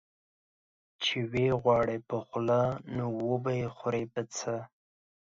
[1.03, 2.61] چي وې غواړې په خوله،
[2.95, 4.55] نو وبې خورې په څه؟